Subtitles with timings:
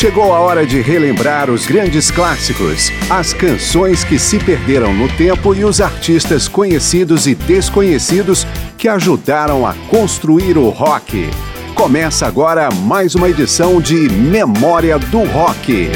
[0.00, 5.54] Chegou a hora de relembrar os grandes clássicos, as canções que se perderam no tempo
[5.54, 8.46] e os artistas conhecidos e desconhecidos
[8.78, 11.28] que ajudaram a construir o rock.
[11.74, 15.90] Começa agora mais uma edição de Memória do Rock.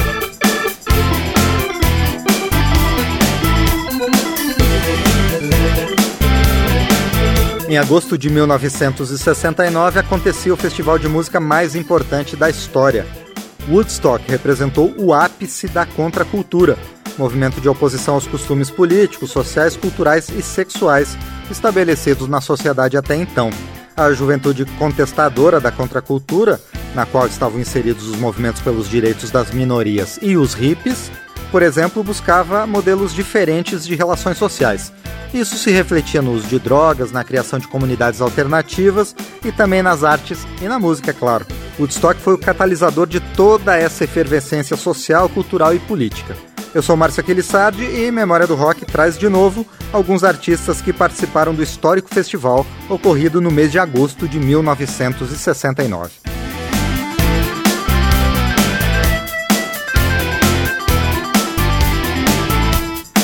[7.67, 13.24] Em agosto de 1969 acontecia o festival de música mais importante da história.
[13.69, 16.77] Woodstock representou o ápice da contracultura,
[17.17, 21.17] movimento de oposição aos costumes políticos, sociais, culturais e sexuais
[21.51, 23.51] estabelecidos na sociedade até então.
[23.97, 26.61] A juventude contestadora da contracultura,
[26.95, 31.11] na qual estavam inseridos os movimentos pelos direitos das minorias e os hippies,
[31.51, 34.93] por exemplo, buscava modelos diferentes de relações sociais.
[35.33, 40.05] Isso se refletia no uso de drogas, na criação de comunidades alternativas e também nas
[40.05, 41.47] artes e na música, é claro.
[41.79, 46.37] Woodstock foi o catalisador de toda essa efervescência social, cultural e política.
[46.73, 51.55] Eu sou Márcio Aquilissardi e Memória do Rock traz de novo alguns artistas que participaram
[51.55, 56.11] do histórico festival ocorrido no mês de agosto de 1969.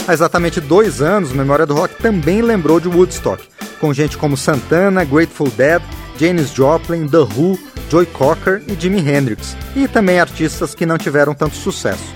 [0.07, 3.49] Há exatamente dois anos, Memória do Rock também lembrou de Woodstock,
[3.81, 5.81] com gente como Santana, Grateful Dead,
[6.19, 7.57] Janis Joplin, The Who,
[7.91, 12.15] Joy Cocker e Jimi Hendrix, e também artistas que não tiveram tanto sucesso.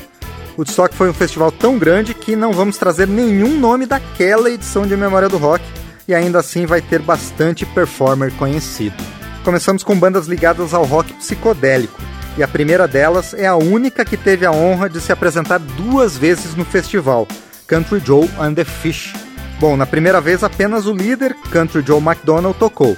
[0.56, 4.96] Woodstock foi um festival tão grande que não vamos trazer nenhum nome daquela edição de
[4.96, 5.64] Memória do Rock,
[6.06, 8.94] e ainda assim vai ter bastante performer conhecido.
[9.42, 12.00] Começamos com bandas ligadas ao rock psicodélico,
[12.38, 16.16] e a primeira delas é a única que teve a honra de se apresentar duas
[16.16, 17.26] vezes no festival,
[17.66, 19.12] Country Joe and the Fish.
[19.58, 22.96] Bom, na primeira vez apenas o líder, Country Joe McDonald, tocou.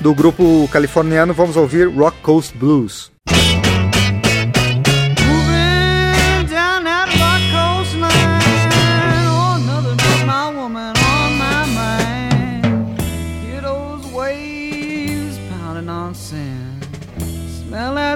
[0.00, 3.10] Do grupo californiano vamos ouvir Rock Coast Blues.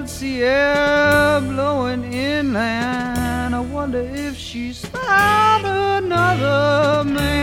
[0.07, 3.55] Sea air blowing inland.
[3.55, 7.40] I wonder if she's found another man.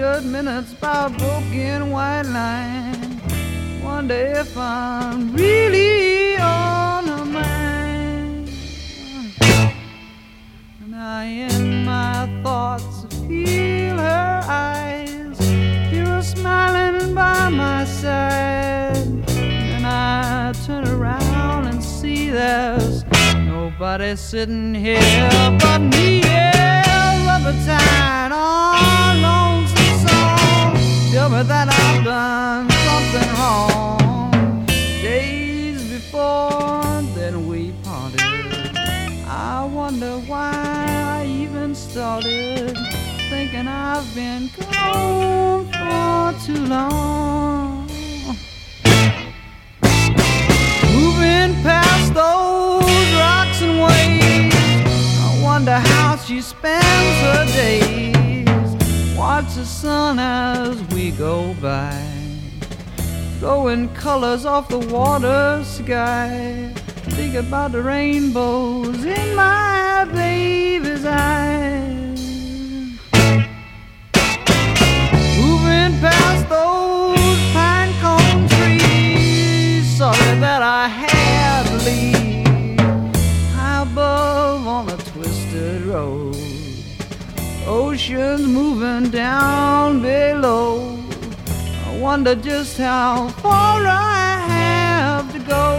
[0.00, 3.20] Measured minutes by a broken white line
[3.82, 8.50] wonder if I'm really on her mind.
[10.80, 15.38] And I, in my thoughts, feel her eyes,
[15.90, 18.96] hear her smiling by my side.
[19.28, 23.04] And I turn around and see there's
[23.36, 26.20] nobody sitting here but me.
[26.20, 28.89] Yeah, rubber tied on
[31.20, 34.64] Tell me that I've done something wrong.
[35.02, 38.22] Days before then we parted.
[39.26, 40.50] I wonder why
[41.20, 42.74] I even started
[43.28, 47.86] thinking I've been gone for too long.
[50.94, 54.56] Moving past those rocks and waves,
[55.20, 57.99] I wonder how she spends her days.
[59.50, 62.00] Watch the sun as we go by
[63.40, 66.70] throwing colors off the water sky.
[67.16, 70.79] Think about the rainbows in my baby's
[92.42, 95.76] just how far I have to go.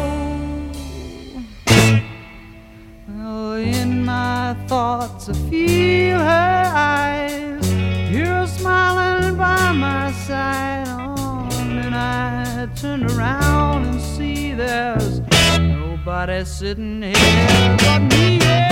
[3.08, 7.66] Well, in my thoughts, I feel her eyes,
[8.10, 10.86] hear her smiling by my side.
[10.88, 15.22] Oh, and I turn around and see there's
[15.60, 18.38] nobody sitting here but me.
[18.38, 18.71] Yeah,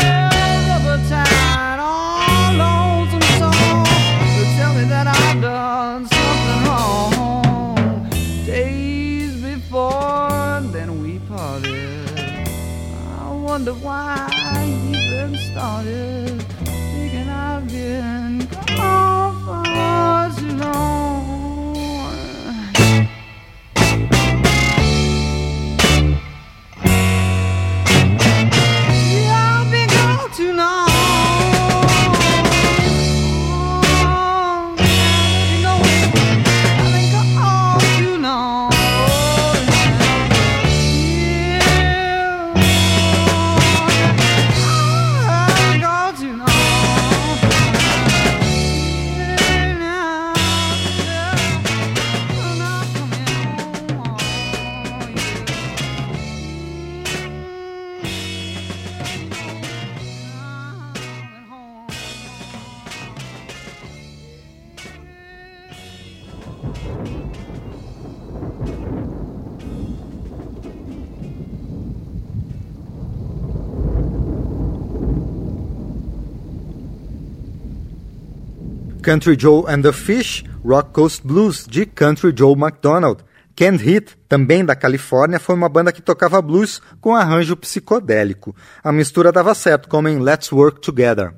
[79.02, 83.24] Country Joe and the Fish, Rock Coast Blues, de Country Joe McDonald.
[83.56, 88.56] Canned Heat, também da Califórnia, foi uma banda que tocava blues com arranjo psicodélico.
[88.84, 91.34] A mistura dava certo, como em Let's Work Together.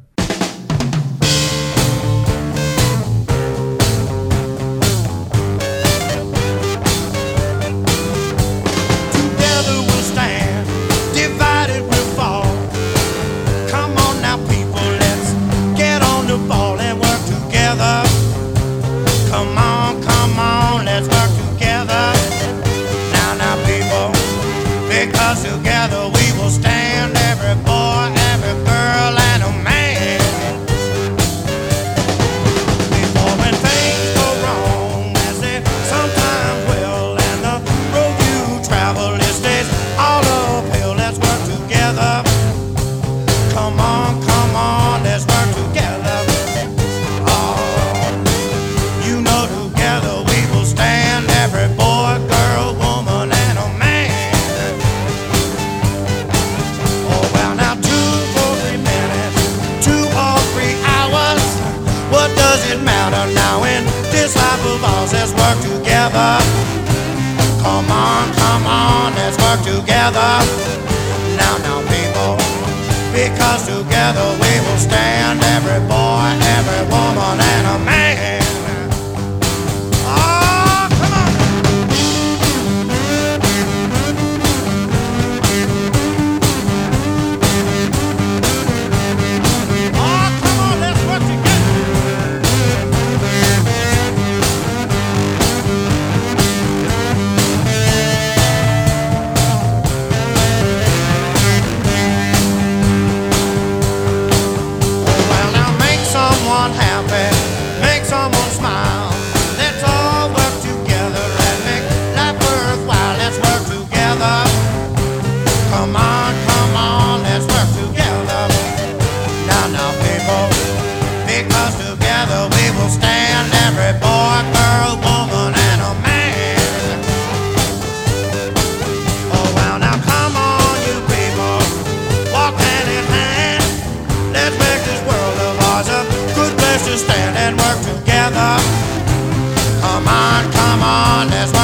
[26.51, 26.80] Stand.
[69.51, 70.31] work together.
[71.35, 72.37] Now, now, people,
[73.11, 77.40] because together we will stand every boy, every woman.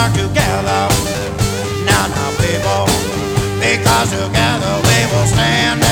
[0.08, 0.88] work together.
[1.86, 2.86] Now, now, people,
[3.60, 5.87] because together we will stand.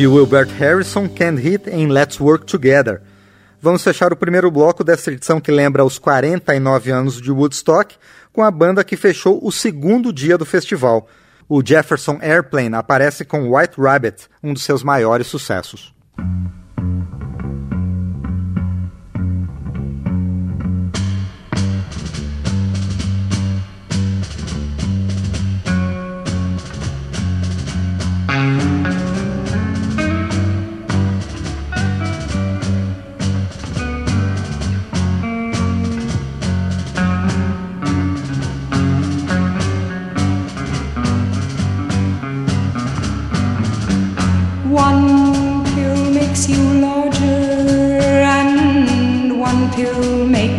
[0.00, 3.02] De Wilbert Harrison, Can't Hit em Let's Work Together.
[3.60, 7.96] Vamos fechar o primeiro bloco dessa edição que lembra os 49 anos de Woodstock
[8.32, 11.06] com a banda que fechou o segundo dia do festival.
[11.46, 15.92] O Jefferson Airplane aparece com White Rabbit, um dos seus maiores sucessos.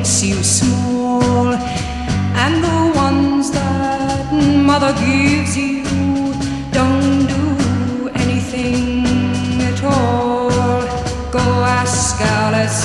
[0.01, 1.53] makes you small,
[2.43, 4.33] and the ones that
[4.65, 5.83] mother gives you
[6.71, 9.05] don't do anything
[9.61, 10.49] at all.
[11.31, 11.45] Go
[11.79, 12.81] ask Alice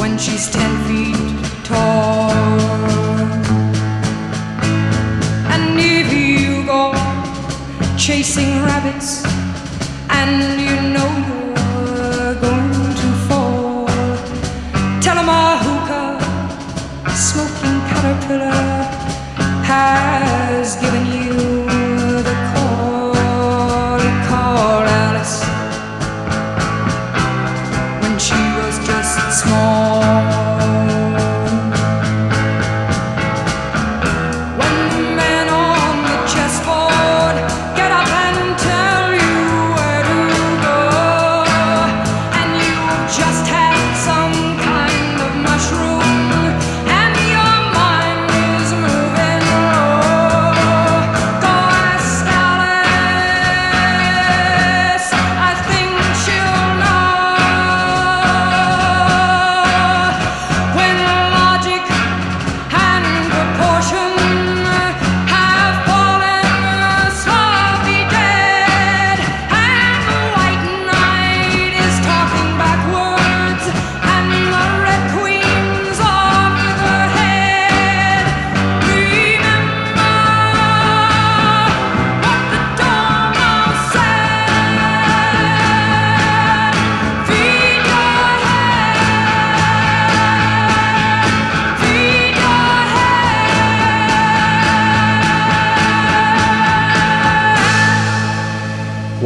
[0.00, 2.30] when she's ten feet tall.
[5.52, 6.92] And if you go
[7.98, 9.24] chasing rabbits,
[10.10, 11.35] and you know you
[19.64, 21.32] has given you
[22.22, 23.14] the call
[24.28, 25.44] call Alice
[28.02, 29.75] when she was just small.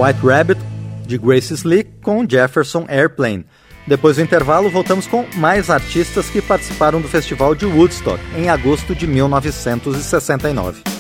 [0.01, 0.59] White Rabbit,
[1.07, 3.45] de Grace Slick, com Jefferson Airplane.
[3.87, 8.95] Depois do intervalo, voltamos com mais artistas que participaram do Festival de Woodstock em agosto
[8.95, 11.00] de 1969.